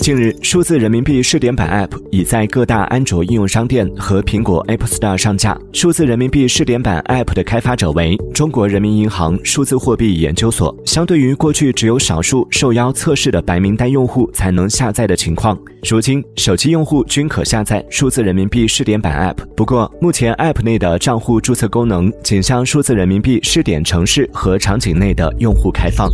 [0.00, 5.58] 近日数字人民币试点版 app 已在各大安卓应用商店和苹果 app store 上架。
[5.72, 15.58] 数字人民币试点版 app 的开发者为中国人民银行数字货币研究所相对于过去只有少数受邀测试的白名单用户才能下载的情况。
[15.88, 26.08] 如今手机用户均可下载数字人民币试点版 app 不过目前 app 内的账户注册功能仅向数字人民币试点城市和场景内的用户开放。